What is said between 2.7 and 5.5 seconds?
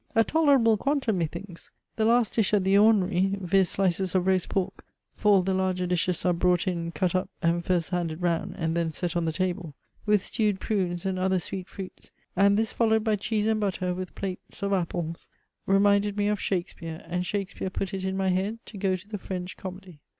ordinary, viz. slices of roast pork, (for all